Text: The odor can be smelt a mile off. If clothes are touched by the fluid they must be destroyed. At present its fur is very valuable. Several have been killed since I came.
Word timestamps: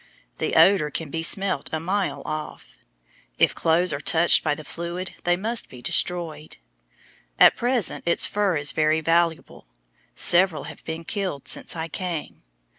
The 0.39 0.55
odor 0.55 0.89
can 0.89 1.11
be 1.11 1.21
smelt 1.21 1.69
a 1.71 1.79
mile 1.79 2.23
off. 2.25 2.79
If 3.37 3.53
clothes 3.53 3.93
are 3.93 3.99
touched 4.01 4.43
by 4.43 4.55
the 4.55 4.63
fluid 4.63 5.11
they 5.25 5.37
must 5.37 5.69
be 5.69 5.79
destroyed. 5.83 6.57
At 7.37 7.55
present 7.55 8.01
its 8.07 8.25
fur 8.25 8.55
is 8.55 8.71
very 8.71 8.99
valuable. 9.01 9.67
Several 10.15 10.63
have 10.63 10.83
been 10.85 11.03
killed 11.03 11.47
since 11.47 11.75
I 11.75 11.87
came. 11.87 12.41